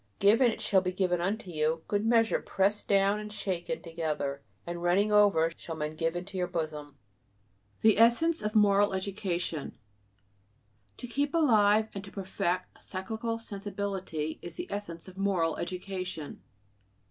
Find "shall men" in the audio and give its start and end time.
5.55-5.95